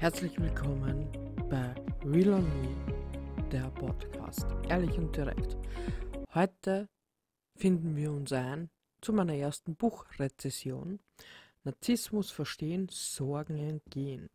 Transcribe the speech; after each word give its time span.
Herzlich 0.00 0.38
willkommen 0.38 1.10
bei 1.50 1.74
Real 2.04 2.34
on 2.34 2.62
Me, 2.62 3.48
der 3.50 3.68
Podcast, 3.70 4.46
ehrlich 4.68 4.96
und 4.96 5.16
direkt. 5.16 5.56
Heute 6.32 6.88
finden 7.56 7.96
wir 7.96 8.12
uns 8.12 8.32
ein 8.32 8.70
zu 9.00 9.12
meiner 9.12 9.34
ersten 9.34 9.74
Buchrezession. 9.74 11.00
Narzissmus 11.64 12.30
verstehen, 12.30 12.86
Sorgen 12.92 13.58
entgehen. 13.58 14.30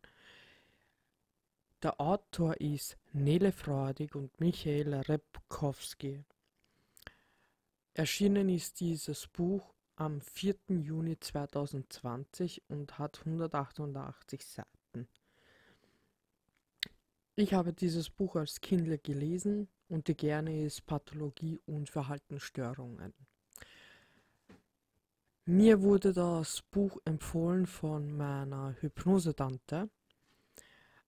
Der 1.82 1.98
Autor 1.98 2.60
ist 2.60 2.98
Nele 3.14 3.50
Freudig 3.50 4.14
und 4.14 4.38
Michael 4.38 4.92
Repkowski. 4.92 6.26
Erschienen 7.94 8.50
ist 8.50 8.80
dieses 8.80 9.28
Buch 9.28 9.72
am 9.96 10.20
4. 10.20 10.56
Juni 10.68 11.18
2020 11.18 12.64
und 12.68 12.98
hat 12.98 13.20
188 13.20 14.44
Seiten. 14.44 15.08
Ich 17.36 17.52
habe 17.52 17.72
dieses 17.72 18.10
Buch 18.10 18.36
als 18.36 18.60
Kindle 18.60 18.96
gelesen 18.96 19.66
und 19.88 20.06
die 20.06 20.16
Gerne 20.16 20.64
ist 20.64 20.86
Pathologie 20.86 21.60
und 21.66 21.90
Verhaltensstörungen. 21.90 23.12
Mir 25.44 25.82
wurde 25.82 26.12
das 26.12 26.62
Buch 26.62 26.96
empfohlen 27.04 27.66
von 27.66 28.16
meiner 28.16 28.76
Hypnosetante, 28.80 29.90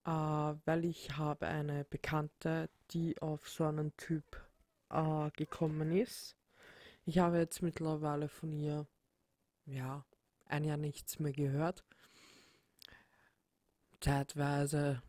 äh, 0.05 0.11
weil 0.11 0.85
ich 0.85 1.17
habe 1.17 1.47
eine 1.47 1.85
Bekannte, 1.85 2.71
die 2.91 3.23
auf 3.23 3.49
so 3.49 3.63
einen 3.63 3.97
Typ 3.97 4.25
äh, 4.91 5.31
gekommen 5.31 5.93
ist. 5.93 6.37
Ich 7.05 7.19
habe 7.19 7.39
jetzt 7.39 7.63
mittlerweile 7.63 8.29
von 8.29 8.53
ihr, 8.53 8.89
ja, 9.65 10.05
ein 10.47 10.65
Jahr 10.65 10.77
nichts 10.77 11.21
mehr 11.21 11.33
gehört. 11.33 11.85
Zeitweise 14.01 15.01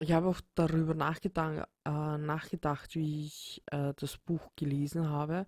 Ich 0.00 0.12
habe 0.12 0.28
auch 0.28 0.40
darüber 0.54 0.94
nachgedacht, 0.94 1.68
äh, 1.84 1.90
nachgedacht 1.90 2.94
wie 2.94 3.26
ich 3.26 3.62
äh, 3.66 3.92
das 3.96 4.16
Buch 4.16 4.50
gelesen 4.54 5.08
habe, 5.08 5.46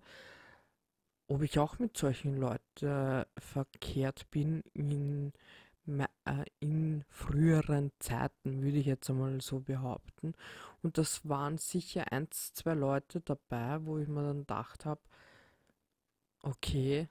ob 1.27 1.41
ich 1.41 1.57
auch 1.57 1.79
mit 1.79 1.97
solchen 1.97 2.35
Leuten 2.35 2.85
äh, 2.85 3.25
verkehrt 3.37 4.29
bin 4.29 4.61
in 4.73 5.31
in 6.59 7.03
früheren 7.09 7.91
Zeiten, 7.99 8.61
würde 8.61 8.77
ich 8.77 8.85
jetzt 8.85 9.09
einmal 9.09 9.41
so 9.41 9.59
behaupten. 9.59 10.33
Und 10.83 10.97
das 10.97 11.27
waren 11.27 11.57
sicher 11.57 12.11
eins, 12.11 12.53
zwei 12.53 12.73
Leute 12.73 13.21
dabei, 13.21 13.83
wo 13.85 13.97
ich 13.97 14.07
mir 14.07 14.23
dann 14.23 14.39
gedacht 14.39 14.85
habe, 14.85 15.01
okay, 16.43 17.09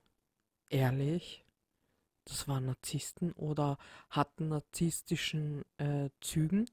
ehrlich, 0.68 1.44
das 2.24 2.46
waren 2.48 2.66
Narzissten 2.66 3.32
oder 3.32 3.76
hatten 4.08 4.48
narzisstischen 4.48 5.64
äh, 5.78 6.10
Zügen. 6.20 6.66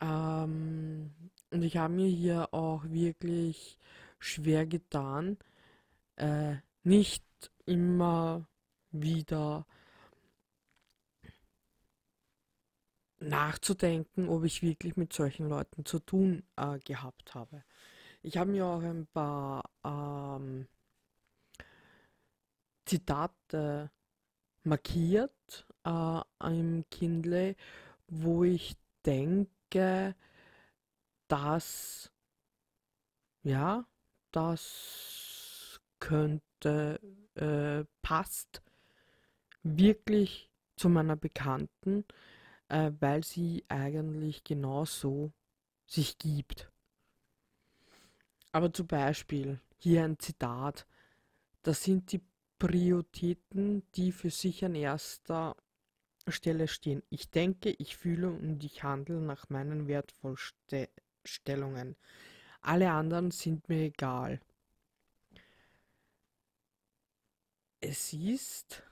Ähm, 0.00 1.14
und 1.50 1.62
ich 1.62 1.76
habe 1.76 1.94
mir 1.94 2.08
hier 2.08 2.52
auch 2.52 2.84
wirklich 2.84 3.78
schwer 4.18 4.66
getan, 4.66 5.38
äh, 6.16 6.56
nicht 6.82 7.24
immer 7.64 8.46
wieder 8.90 9.66
nachzudenken, 13.28 14.28
ob 14.28 14.44
ich 14.44 14.62
wirklich 14.62 14.96
mit 14.96 15.12
solchen 15.12 15.48
Leuten 15.48 15.84
zu 15.84 15.98
tun 15.98 16.42
äh, 16.56 16.78
gehabt 16.80 17.34
habe. 17.34 17.64
Ich 18.22 18.36
habe 18.36 18.50
mir 18.50 18.66
auch 18.66 18.82
ein 18.82 19.06
paar 19.06 19.70
ähm, 19.84 20.66
Zitate 22.84 23.90
markiert 24.64 25.66
äh, 25.84 26.20
im 26.40 26.84
Kindle, 26.90 27.56
wo 28.08 28.44
ich 28.44 28.76
denke, 29.04 30.14
dass 31.28 32.10
ja, 33.42 33.84
das 34.32 35.80
könnte 36.00 37.00
äh, 37.36 37.84
passt 38.02 38.62
wirklich 39.62 40.50
zu 40.76 40.88
meiner 40.88 41.16
Bekannten 41.16 42.04
äh, 42.68 42.92
weil 43.00 43.24
sie 43.24 43.64
eigentlich 43.68 44.44
genauso 44.44 45.32
sich 45.86 46.18
gibt. 46.18 46.70
Aber 48.52 48.72
zum 48.72 48.86
Beispiel, 48.86 49.60
hier 49.78 50.04
ein 50.04 50.18
Zitat, 50.18 50.86
das 51.62 51.84
sind 51.84 52.12
die 52.12 52.22
Prioritäten, 52.58 53.82
die 53.94 54.12
für 54.12 54.30
sich 54.30 54.64
an 54.64 54.74
erster 54.74 55.54
Stelle 56.26 56.66
stehen. 56.66 57.02
Ich 57.10 57.30
denke, 57.30 57.68
ich 57.70 57.96
fühle 57.96 58.30
und 58.30 58.64
ich 58.64 58.82
handle 58.82 59.20
nach 59.20 59.48
meinen 59.50 59.86
Wertvorstellungen. 59.86 61.96
Alle 62.62 62.90
anderen 62.90 63.30
sind 63.30 63.68
mir 63.68 63.82
egal. 63.82 64.40
Es 67.80 68.12
ist 68.12 68.82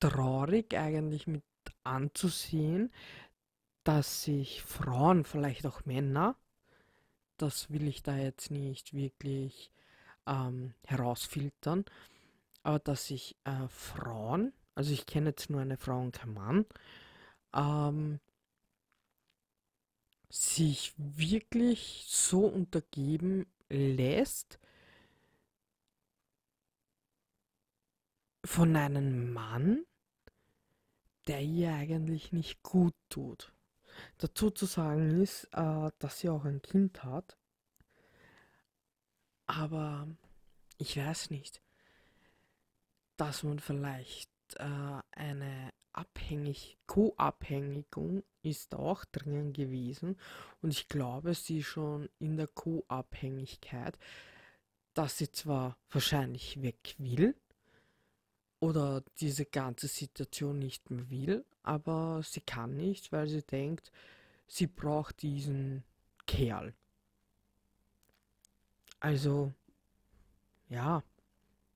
traurig 0.00 0.74
eigentlich 0.74 1.28
mit 1.28 1.44
anzusehen, 1.84 2.92
dass 3.84 4.24
sich 4.24 4.62
Frauen, 4.62 5.24
vielleicht 5.24 5.66
auch 5.66 5.84
Männer, 5.84 6.36
das 7.36 7.70
will 7.70 7.88
ich 7.88 8.02
da 8.02 8.16
jetzt 8.16 8.50
nicht 8.50 8.94
wirklich 8.94 9.70
ähm, 10.26 10.74
herausfiltern, 10.86 11.84
aber 12.62 12.78
dass 12.78 13.06
sich 13.06 13.36
äh, 13.44 13.68
Frauen, 13.68 14.52
also 14.74 14.92
ich 14.92 15.06
kenne 15.06 15.30
jetzt 15.30 15.50
nur 15.50 15.60
eine 15.60 15.76
Frau 15.76 16.00
und 16.00 16.12
kein 16.12 16.32
Mann, 16.32 16.66
ähm, 17.54 18.20
sich 20.30 20.94
wirklich 20.96 22.06
so 22.08 22.46
untergeben 22.46 23.46
lässt 23.68 24.58
von 28.44 28.74
einem 28.76 29.32
Mann, 29.32 29.84
der 31.26 31.42
ihr 31.42 31.72
eigentlich 31.72 32.32
nicht 32.32 32.62
gut 32.62 32.94
tut. 33.08 33.52
Dazu 34.18 34.50
zu 34.50 34.66
sagen 34.66 35.22
ist, 35.22 35.44
äh, 35.52 35.90
dass 35.98 36.20
sie 36.20 36.28
auch 36.28 36.44
ein 36.44 36.62
Kind 36.62 37.04
hat. 37.04 37.36
Aber 39.46 40.08
ich 40.78 40.96
weiß 40.96 41.30
nicht, 41.30 41.60
dass 43.16 43.42
man 43.42 43.58
vielleicht 43.58 44.30
äh, 44.56 45.00
eine 45.12 45.72
abhängig, 45.92 46.78
Co-Abhängigung 46.86 48.24
ist 48.42 48.74
auch 48.74 49.04
dringend 49.04 49.56
gewesen. 49.56 50.18
Und 50.62 50.70
ich 50.70 50.88
glaube, 50.88 51.34
sie 51.34 51.62
schon 51.62 52.08
in 52.18 52.36
der 52.36 52.46
Co-Abhängigkeit, 52.46 53.98
dass 54.94 55.18
sie 55.18 55.30
zwar 55.30 55.76
wahrscheinlich 55.90 56.62
weg 56.62 56.94
will, 56.98 57.34
oder 58.62 59.02
diese 59.18 59.44
ganze 59.44 59.88
Situation 59.88 60.60
nicht 60.60 60.88
mehr 60.88 61.10
will, 61.10 61.44
aber 61.64 62.22
sie 62.22 62.42
kann 62.42 62.76
nicht, 62.76 63.10
weil 63.10 63.26
sie 63.26 63.42
denkt, 63.42 63.90
sie 64.46 64.68
braucht 64.68 65.22
diesen 65.22 65.82
Kerl. 66.28 66.72
Also, 69.00 69.52
ja, 70.68 71.02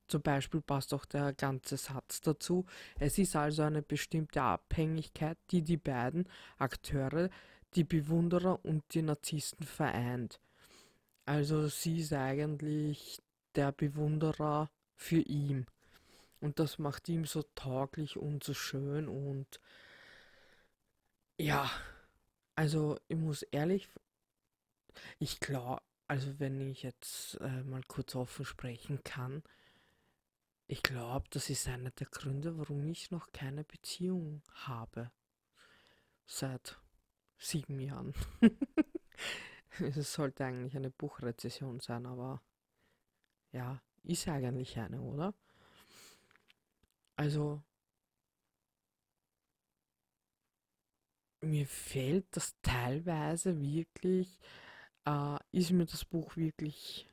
zum 0.07 0.23
Beispiel 0.23 0.61
passt 0.61 0.95
auch 0.95 1.07
der 1.07 1.33
ganze 1.33 1.77
Satz 1.77 2.21
dazu. 2.21 2.65
Es 3.01 3.19
ist 3.19 3.35
also 3.35 3.63
eine 3.63 3.83
bestimmte 3.83 4.41
Abhängigkeit, 4.43 5.39
die 5.51 5.63
die 5.63 5.79
beiden 5.79 6.29
Akteure, 6.57 7.31
die 7.75 7.83
Bewunderer 7.83 8.65
und 8.65 8.85
die 8.95 9.03
Narzissten 9.03 9.67
vereint. 9.67 10.39
Also 11.25 11.67
sie 11.67 11.99
ist 11.99 12.13
eigentlich 12.13 13.21
der 13.57 13.73
Bewunderer 13.73 14.71
für 14.95 15.19
ihn. 15.19 15.67
Und 16.41 16.59
das 16.59 16.79
macht 16.79 17.09
ihm 17.09 17.25
so 17.25 17.43
tauglich 17.55 18.17
und 18.17 18.45
so 18.45 18.55
schön 18.55 19.09
und 19.09 19.61
ja, 21.39 21.71
also 22.55 22.99
ich 23.09 23.17
muss 23.17 23.43
ehrlich, 23.43 23.89
ich 25.19 25.41
glaube, 25.41 25.83
also 26.09 26.39
wenn 26.39 26.61
ich 26.61 26.83
jetzt 26.83 27.39
äh, 27.41 27.63
mal 27.63 27.83
kurz 27.87 28.15
offen 28.15 28.45
sprechen 28.45 29.03
kann, 29.05 29.43
ich 30.69 30.83
glaube, 30.83 31.27
das 31.31 31.51
ist 31.51 31.69
einer 31.69 31.91
der 31.91 32.09
Gründe, 32.09 32.59
warum 32.59 32.87
ich 32.89 33.11
noch 33.11 33.31
keine 33.33 33.65
Beziehung 33.65 34.43
habe. 34.53 35.13
Seit 36.27 36.81
sieben 37.39 37.79
Jahren. 37.79 38.15
es 39.79 40.13
sollte 40.13 40.45
eigentlich 40.45 40.75
eine 40.75 40.91
Buchrezession 40.91 41.79
sein, 41.81 42.07
aber 42.07 42.43
ja, 43.53 43.81
ist 44.03 44.27
eigentlich 44.27 44.77
eine, 44.79 45.01
oder? 45.03 45.35
Also, 47.17 47.63
mir 51.41 51.67
fehlt 51.67 52.27
das 52.33 52.55
teilweise 52.63 53.61
wirklich, 53.61 54.39
äh, 55.07 55.39
ist 55.53 55.71
mir 55.71 55.87
das 55.87 56.05
Buch 56.05 56.37
wirklich 56.37 57.07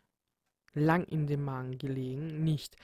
lang 0.73 1.05
in 1.05 1.27
dem 1.27 1.43
Magen 1.43 1.77
gelegen. 1.77 2.43
Nicht, 2.43 2.75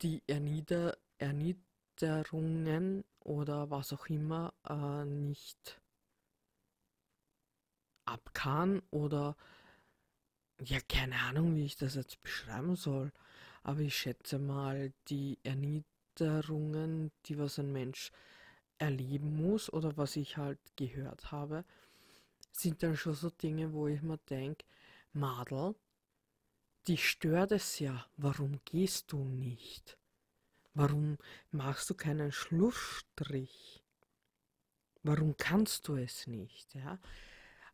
die 0.01 0.21
Ernieder 0.27 0.97
Erniederungen 1.17 3.03
oder 3.21 3.69
was 3.69 3.93
auch 3.93 4.07
immer 4.07 4.53
äh, 4.67 5.05
nicht 5.05 5.79
ab 8.13 8.33
kann 8.33 8.81
oder 8.91 9.35
ja, 10.61 10.79
keine 10.87 11.15
Ahnung, 11.15 11.55
wie 11.55 11.65
ich 11.65 11.75
das 11.75 11.95
jetzt 11.95 12.21
beschreiben 12.21 12.75
soll. 12.75 13.11
Aber 13.63 13.79
ich 13.79 13.97
schätze 13.97 14.39
mal, 14.39 14.93
die 15.07 15.39
Erniederungen, 15.43 17.11
die 17.25 17.37
was 17.37 17.59
ein 17.59 17.71
Mensch 17.71 18.11
erleben 18.77 19.35
muss 19.35 19.71
oder 19.71 19.97
was 19.97 20.15
ich 20.15 20.37
halt 20.37 20.59
gehört 20.75 21.31
habe, 21.31 21.65
sind 22.51 22.83
dann 22.83 22.95
schon 22.95 23.13
so 23.13 23.29
Dinge, 23.29 23.73
wo 23.73 23.87
ich 23.87 24.01
mir 24.01 24.19
denke, 24.29 24.65
Madel, 25.13 25.75
die 26.87 26.97
stört 26.97 27.51
es 27.51 27.79
ja. 27.79 28.05
Warum 28.17 28.59
gehst 28.65 29.11
du 29.11 29.23
nicht? 29.23 29.97
Warum 30.73 31.17
machst 31.51 31.89
du 31.89 31.93
keinen 31.93 32.31
Schlussstrich? 32.31 33.83
Warum 35.03 35.35
kannst 35.37 35.87
du 35.87 35.95
es 35.95 36.27
nicht? 36.27 36.73
Ja? 36.73 36.99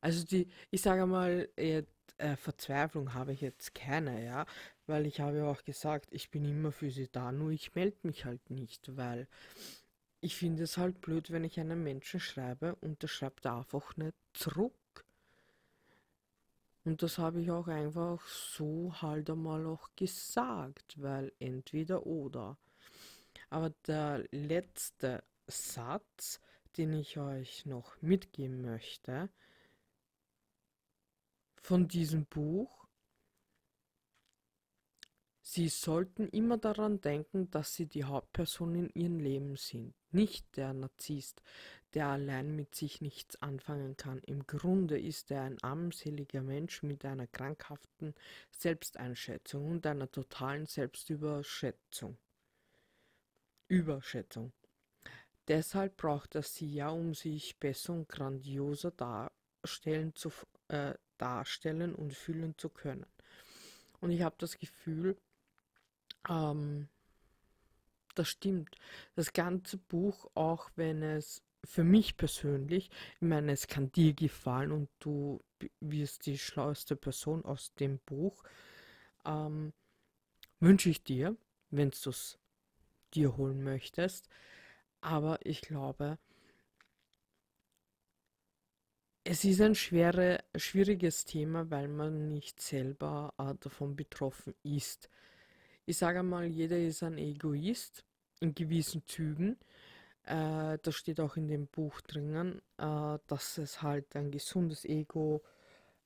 Also 0.02 0.26
die, 0.26 0.48
ich 0.72 0.82
sage 0.82 1.06
mal, 1.06 1.50
äh, 1.56 1.84
Verzweiflung 2.36 3.14
habe 3.14 3.34
ich 3.34 3.42
jetzt 3.42 3.74
keine, 3.74 4.24
ja, 4.24 4.46
weil 4.88 5.06
ich 5.06 5.22
habe 5.22 5.38
ja 5.38 5.46
auch 5.46 5.64
gesagt, 5.64 6.08
ich 6.12 6.30
bin 6.30 6.46
immer 6.46 6.72
für 6.72 6.92
sie 6.92 7.08
da, 7.10 7.32
nur 7.32 7.52
ich 7.52 7.76
melde 7.76 7.98
mich 8.04 8.26
halt 8.26 8.50
nicht, 8.50 8.98
weil 8.98 9.28
ich 10.22 10.36
finde 10.36 10.64
es 10.64 10.78
halt 10.78 11.00
blöd, 11.02 11.32
wenn 11.32 11.46
ich 11.46 11.60
einem 11.60 11.84
Menschen 11.84 12.20
schreibe 12.20 12.76
und 12.76 13.02
der 13.02 13.08
schreibt 13.08 13.46
einfach 13.46 13.96
nicht 13.96 14.16
zurück. 14.34 14.74
Und 16.84 17.04
das 17.04 17.18
habe 17.18 17.42
ich 17.42 17.52
auch 17.52 17.68
einfach 17.68 18.26
so 18.28 18.94
halt 19.02 19.30
einmal 19.30 19.66
auch 19.66 19.90
gesagt, 19.96 21.02
weil 21.02 21.32
entweder 21.40 22.06
oder. 22.06 22.58
Aber 23.50 23.70
der 23.88 24.26
letzte 24.32 25.24
Satz, 25.48 26.42
den 26.78 26.94
ich 26.94 27.18
euch 27.18 27.66
noch 27.66 28.02
mitgeben 28.02 28.62
möchte, 28.62 29.30
von 31.62 31.88
diesem 31.88 32.26
Buch. 32.26 32.88
Sie 35.42 35.68
sollten 35.68 36.28
immer 36.28 36.58
daran 36.60 37.02
denken, 37.02 37.50
dass 37.50 37.74
Sie 37.74 37.88
die 37.88 38.04
Hauptperson 38.04 38.76
in 38.76 38.90
Ihrem 38.94 39.20
Leben 39.20 39.56
sind, 39.56 39.96
nicht 40.12 40.46
der 40.58 40.74
Narzisst, 40.74 41.42
der 41.96 42.08
allein 42.08 42.56
mit 42.56 42.76
sich 42.76 43.02
nichts 43.02 43.42
anfangen 43.42 43.98
kann. 43.98 44.20
Im 44.20 44.46
Grunde 44.46 45.00
ist 45.00 45.32
er 45.32 45.42
ein 45.42 45.58
armseliger 45.64 46.44
Mensch 46.44 46.84
mit 46.84 47.04
einer 47.04 47.26
krankhaften 47.26 48.14
Selbsteinschätzung 48.52 49.72
und 49.72 49.88
einer 49.88 50.12
totalen 50.12 50.68
Selbstüberschätzung. 50.68 52.18
Überschätzung. 53.68 54.54
Deshalb 55.48 55.98
braucht 55.98 56.36
er 56.36 56.44
sie 56.44 56.72
ja, 56.72 56.90
um 56.90 57.16
sich 57.16 57.58
besser 57.60 57.94
und 57.94 58.08
grandioser 58.08 58.92
darstellen 58.92 60.14
zu, 60.14 60.32
äh, 60.68 60.94
darstellen 61.20 61.94
und 61.94 62.14
fühlen 62.14 62.58
zu 62.58 62.70
können. 62.70 63.06
Und 64.02 64.12
ich 64.12 64.22
habe 64.22 64.36
das 64.40 64.58
Gefühl, 64.58 65.18
ähm, 66.28 66.88
das 68.16 68.30
stimmt. 68.30 68.76
Das 69.16 69.34
ganze 69.34 69.78
Buch, 69.78 70.30
auch 70.34 70.70
wenn 70.76 71.04
es 71.04 71.42
für 71.64 71.84
mich 71.84 72.18
persönlich, 72.18 72.90
ich 73.16 73.28
meine, 73.28 73.52
es 73.52 73.68
kann 73.68 73.92
dir 73.92 74.14
gefallen 74.14 74.72
und 74.72 74.90
du 75.00 75.42
wirst 75.82 76.26
die 76.26 76.38
schlaueste 76.38 76.96
Person 76.96 77.44
aus 77.46 77.74
dem 77.76 78.00
Buch, 78.00 78.44
ähm, 79.26 79.74
wünsche 80.60 80.90
ich 80.90 81.04
dir, 81.04 81.36
wenn 81.70 81.92
du 81.92 82.10
es 82.10 82.40
dir 83.14 83.38
holen 83.38 83.64
möchtest. 83.64 84.30
Aber 85.02 85.46
ich 85.46 85.62
glaube, 85.62 86.18
es 89.32 89.44
ist 89.46 89.62
ein 89.62 89.76
schwere, 89.76 90.44
schwieriges 90.56 91.24
Thema, 91.24 91.70
weil 91.70 91.88
man 91.88 92.30
nicht 92.30 92.60
selber 92.60 93.32
äh, 93.38 93.54
davon 93.60 93.96
betroffen 93.96 94.56
ist. 94.64 95.08
Ich 95.86 96.00
sage 96.00 96.24
mal, 96.24 96.48
jeder 96.48 96.80
ist 96.80 97.04
ein 97.04 97.20
Egoist 97.20 98.04
in 98.40 98.56
gewissen 98.56 99.04
Zügen. 99.06 99.60
Äh, 100.24 100.80
das 100.82 100.96
steht 100.96 101.20
auch 101.20 101.38
in 101.38 101.48
dem 101.48 101.68
Buch 101.68 102.02
drinnen, 102.02 102.64
äh, 102.80 103.20
dass 103.28 103.60
es 103.60 103.84
halt 103.84 104.16
ein 104.16 104.32
gesundes 104.32 104.84
Ego 104.84 105.44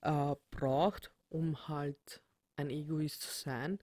äh, 0.02 0.36
braucht, 0.52 1.10
um 1.30 1.70
halt 1.70 2.22
ein 2.58 2.70
Egoist 2.70 3.22
zu 3.22 3.32
sein. 3.32 3.80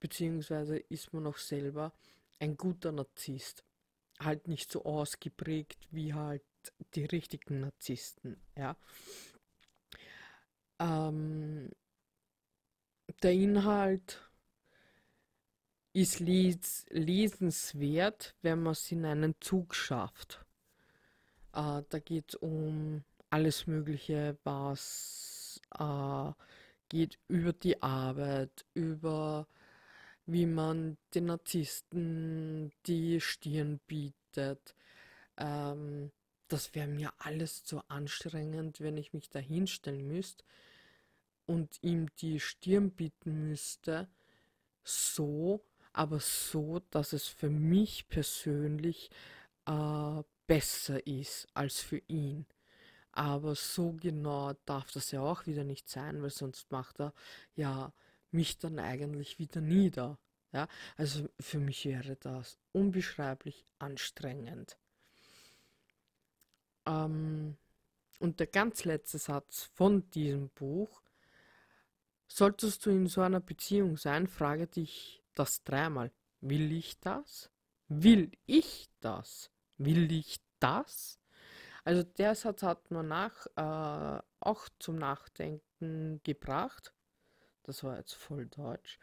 Beziehungsweise 0.00 0.78
ist 0.78 1.12
man 1.12 1.28
auch 1.28 1.38
selber 1.38 1.92
ein 2.40 2.56
guter 2.56 2.90
Narzisst. 2.90 3.62
Halt 4.18 4.48
nicht 4.48 4.72
so 4.72 4.84
ausgeprägt 4.84 5.86
wie 5.92 6.12
halt 6.12 6.42
die 6.94 7.04
richtigen 7.04 7.60
Narzissten, 7.60 8.36
ja. 8.56 8.76
Ähm, 10.78 11.70
der 13.22 13.32
Inhalt 13.32 14.20
ist 15.92 16.20
les 16.20 16.86
lesenswert, 16.90 18.34
wenn 18.42 18.62
man 18.62 18.72
es 18.72 18.90
in 18.92 19.04
einen 19.04 19.34
Zug 19.40 19.74
schafft. 19.74 20.44
Äh, 21.52 21.82
da 21.88 21.98
geht 21.98 22.30
es 22.30 22.34
um 22.36 23.04
alles 23.30 23.66
Mögliche, 23.66 24.38
was 24.44 25.60
äh, 25.78 26.32
geht 26.88 27.18
über 27.28 27.52
die 27.52 27.82
Arbeit, 27.82 28.64
über 28.74 29.46
wie 30.26 30.46
man 30.46 30.96
den 31.14 31.26
Narzissten 31.26 32.72
die 32.86 33.20
Stirn 33.20 33.80
bietet. 33.86 34.74
Ähm, 35.36 36.12
das 36.52 36.74
wäre 36.74 36.88
mir 36.88 37.12
alles 37.18 37.64
zu 37.64 37.80
anstrengend, 37.88 38.80
wenn 38.80 38.96
ich 38.96 39.12
mich 39.12 39.30
da 39.30 39.38
hinstellen 39.38 40.06
müsste 40.06 40.44
und 41.46 41.82
ihm 41.82 42.08
die 42.16 42.40
Stirn 42.40 42.90
bieten 42.90 43.48
müsste. 43.48 44.08
So, 44.84 45.64
aber 45.92 46.20
so, 46.20 46.80
dass 46.90 47.12
es 47.12 47.26
für 47.26 47.50
mich 47.50 48.08
persönlich 48.08 49.10
äh, 49.66 50.22
besser 50.46 51.06
ist 51.06 51.48
als 51.54 51.80
für 51.80 52.02
ihn. 52.08 52.46
Aber 53.12 53.54
so 53.54 53.92
genau 53.92 54.52
darf 54.64 54.92
das 54.92 55.10
ja 55.10 55.20
auch 55.20 55.46
wieder 55.46 55.64
nicht 55.64 55.88
sein, 55.88 56.22
weil 56.22 56.30
sonst 56.30 56.70
macht 56.70 57.00
er 57.00 57.12
ja 57.54 57.92
mich 58.30 58.58
dann 58.58 58.78
eigentlich 58.78 59.38
wieder 59.38 59.60
nieder. 59.60 60.18
Ja, 60.52 60.66
also 60.96 61.28
für 61.38 61.60
mich 61.60 61.84
wäre 61.84 62.16
das 62.16 62.58
unbeschreiblich 62.72 63.64
anstrengend. 63.78 64.79
Ähm, 66.90 67.56
und 68.18 68.38
der 68.38 68.46
ganz 68.46 68.84
letzte 68.84 69.18
Satz 69.18 69.70
von 69.74 70.08
diesem 70.10 70.50
Buch. 70.50 71.02
Solltest 72.26 72.86
du 72.86 72.90
in 72.90 73.06
so 73.06 73.22
einer 73.22 73.40
Beziehung 73.40 73.96
sein, 73.96 74.26
frage 74.26 74.66
dich 74.66 75.22
das 75.34 75.64
dreimal. 75.64 76.12
Will 76.40 76.70
ich 76.72 77.00
das? 77.00 77.50
Will 77.88 78.30
ich 78.46 78.88
das? 79.00 79.50
Will 79.78 80.12
ich 80.12 80.40
das? 80.60 81.18
Also 81.84 82.02
der 82.02 82.34
Satz 82.34 82.62
hat 82.62 82.90
mir 82.90 83.02
nach 83.02 83.46
äh, 83.56 84.22
auch 84.40 84.68
zum 84.78 84.96
Nachdenken 84.96 86.20
gebracht. 86.22 86.92
Das 87.64 87.82
war 87.82 87.96
jetzt 87.96 88.14
voll 88.14 88.46
Deutsch. 88.46 88.98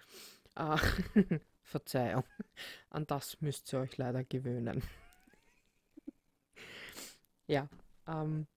Äh, 0.56 0.78
Verzeihung. 1.64 2.24
An 2.90 3.06
das 3.08 3.42
müsst 3.42 3.74
ihr 3.74 3.80
euch 3.80 3.98
leider 3.98 4.24
gewöhnen. 4.24 4.84
Ja. 7.48 7.68
Ähm, 8.08 8.48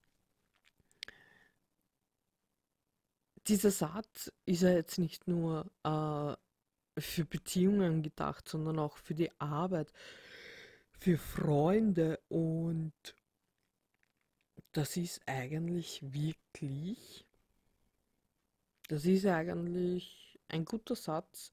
dieser 3.47 3.71
Satz 3.71 4.31
ist 4.45 4.61
ja 4.61 4.71
jetzt 4.71 4.99
nicht 4.99 5.27
nur 5.27 5.71
äh, 5.83 7.01
für 7.01 7.25
Beziehungen 7.25 8.03
gedacht, 8.03 8.47
sondern 8.47 8.79
auch 8.79 8.97
für 8.97 9.15
die 9.15 9.31
Arbeit, 9.39 9.91
für 10.91 11.17
Freunde 11.17 12.19
und 12.29 12.93
das 14.73 14.95
ist 14.97 15.21
eigentlich 15.25 16.01
wirklich, 16.13 17.25
das 18.87 19.05
ist 19.05 19.25
eigentlich 19.25 20.39
ein 20.47 20.65
guter 20.65 20.95
Satz 20.95 21.51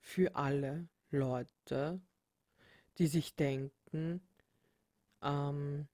für 0.00 0.34
alle 0.34 0.88
Leute, 1.10 2.00
die 2.98 3.06
sich 3.06 3.36
denken, 3.36 4.26
ähm, 5.22 5.86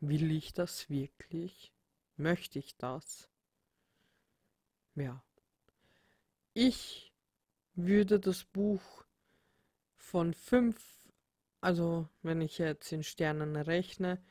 will 0.00 0.30
ich 0.32 0.52
das 0.52 0.90
wirklich? 0.90 1.72
Möchte 2.16 2.58
ich 2.58 2.76
das? 2.76 3.28
Ja. 4.94 5.22
Ich 6.54 7.12
würde 7.74 8.18
das 8.18 8.44
Buch 8.44 9.04
von 9.96 10.34
fünf, 10.34 10.82
also 11.60 12.08
wenn 12.22 12.40
ich 12.40 12.58
jetzt 12.58 12.92
in 12.92 13.02
Sternen 13.02 13.56
rechne, 13.56 14.22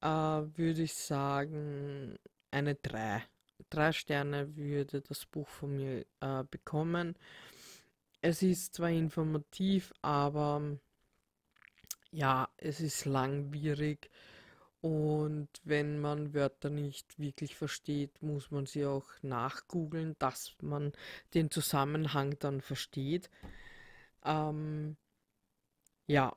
äh, 0.00 0.06
würde 0.06 0.82
ich 0.82 0.94
sagen, 0.94 2.18
eine 2.50 2.74
3. 2.76 3.22
Drei 3.68 3.92
Sterne 3.92 4.56
würde 4.56 5.02
das 5.02 5.26
Buch 5.26 5.48
von 5.48 5.76
mir 5.76 6.06
äh, 6.20 6.44
bekommen. 6.50 7.16
Es 8.22 8.42
ist 8.42 8.74
zwar 8.74 8.90
informativ, 8.90 9.92
aber 10.02 10.78
ja, 12.10 12.48
es 12.56 12.80
ist 12.80 13.04
langwierig 13.04 14.10
und 14.82 15.48
wenn 15.64 16.00
man 16.00 16.34
Wörter 16.34 16.70
nicht 16.70 17.18
wirklich 17.18 17.54
versteht, 17.56 18.22
muss 18.22 18.50
man 18.50 18.66
sie 18.66 18.86
auch 18.86 19.06
nachgoogeln, 19.22 20.16
dass 20.18 20.56
man 20.62 20.92
den 21.34 21.50
Zusammenhang 21.50 22.38
dann 22.38 22.60
versteht. 22.62 23.30
Ähm, 24.24 24.96
ja, 26.06 26.36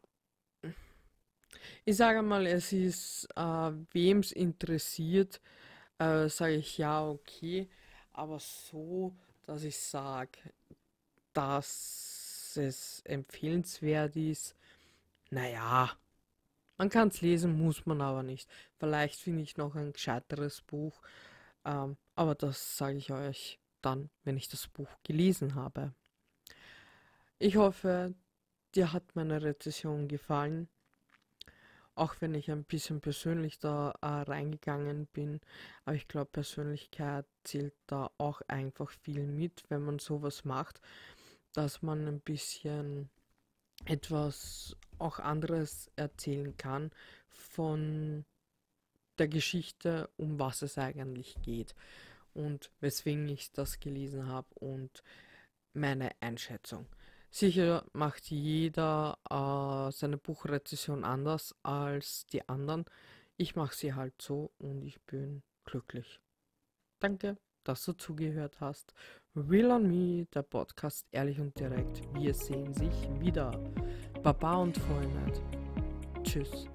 ich 1.85 1.97
sage 1.97 2.21
mal, 2.21 2.45
es 2.47 2.73
ist, 2.73 3.27
äh, 3.35 3.71
wem 3.91 4.19
es 4.19 4.31
interessiert, 4.31 5.41
äh, 5.99 6.29
sage 6.29 6.55
ich 6.55 6.77
ja, 6.77 7.07
okay. 7.07 7.69
Aber 8.13 8.39
so, 8.39 9.15
dass 9.43 9.63
ich 9.63 9.77
sage, 9.77 10.39
dass 11.33 12.55
es 12.57 13.01
empfehlenswert 13.05 14.15
ist, 14.15 14.55
naja, 15.31 15.91
man 16.77 16.89
kann 16.89 17.09
es 17.09 17.21
lesen, 17.21 17.57
muss 17.57 17.85
man 17.85 18.01
aber 18.01 18.23
nicht. 18.23 18.49
Vielleicht 18.77 19.19
finde 19.19 19.43
ich 19.43 19.57
noch 19.57 19.75
ein 19.75 19.93
gescheiteres 19.93 20.61
Buch, 20.61 21.01
ähm, 21.65 21.97
aber 22.15 22.35
das 22.35 22.77
sage 22.77 22.97
ich 22.97 23.11
euch 23.11 23.59
dann, 23.81 24.09
wenn 24.23 24.37
ich 24.37 24.49
das 24.49 24.67
Buch 24.67 24.89
gelesen 25.03 25.55
habe. 25.55 25.93
Ich 27.39 27.57
hoffe, 27.57 28.13
dir 28.75 28.93
hat 28.93 29.15
meine 29.15 29.41
Rezession 29.41 30.07
gefallen 30.07 30.69
auch 31.95 32.15
wenn 32.19 32.33
ich 32.33 32.49
ein 32.49 32.63
bisschen 32.63 33.01
persönlich 33.01 33.59
da 33.59 33.93
äh, 34.01 34.07
reingegangen 34.07 35.07
bin. 35.07 35.39
Aber 35.85 35.95
ich 35.95 36.07
glaube, 36.07 36.31
Persönlichkeit 36.31 37.25
zählt 37.43 37.75
da 37.87 38.09
auch 38.17 38.41
einfach 38.47 38.89
viel 38.89 39.27
mit, 39.27 39.63
wenn 39.69 39.83
man 39.83 39.99
sowas 39.99 40.45
macht, 40.45 40.81
dass 41.53 41.81
man 41.81 42.07
ein 42.07 42.19
bisschen 42.21 43.09
etwas 43.85 44.75
auch 44.99 45.19
anderes 45.19 45.91
erzählen 45.95 46.55
kann 46.57 46.91
von 47.29 48.25
der 49.17 49.27
Geschichte, 49.27 50.09
um 50.17 50.39
was 50.39 50.61
es 50.61 50.77
eigentlich 50.77 51.35
geht 51.41 51.75
und 52.33 52.71
weswegen 52.79 53.27
ich 53.29 53.51
das 53.51 53.79
gelesen 53.79 54.27
habe 54.27 54.47
und 54.55 55.03
meine 55.73 56.11
Einschätzung. 56.19 56.87
Sicher 57.29 57.83
macht 57.93 58.29
jeder 58.29 59.17
äh, 59.29 59.91
seine 59.91 60.17
Buchrezession 60.17 61.03
anders 61.03 61.55
als 61.63 62.27
die 62.27 62.47
anderen. 62.47 62.85
Ich 63.37 63.55
mache 63.55 63.75
sie 63.75 63.95
halt 63.95 64.21
so 64.21 64.51
und 64.59 64.83
ich 64.83 65.01
bin 65.01 65.41
glücklich. 65.65 66.19
Danke, 66.99 67.37
dass 67.63 67.83
du 67.85 67.93
zugehört 67.93 68.59
hast. 68.59 68.93
Will 69.33 69.71
on 69.71 69.87
Me, 69.87 70.25
der 70.33 70.43
Podcast 70.43 71.07
ehrlich 71.11 71.39
und 71.39 71.59
direkt. 71.59 72.01
Wir 72.13 72.35
sehen 72.35 72.73
sich 72.73 72.93
wieder. 73.19 73.51
Baba 74.23 74.55
und 74.55 74.77
Freunde. 74.77 75.41
Tschüss. 76.23 76.67